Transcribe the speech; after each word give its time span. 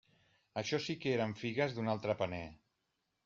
Això 0.61 0.79
sí 0.85 0.95
que 1.03 1.13
eren 1.17 1.35
figues 1.43 1.77
d'un 1.77 1.93
altre 1.95 2.15
paner! 2.25 2.43